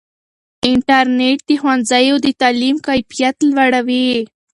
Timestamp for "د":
1.49-1.51, 2.25-2.27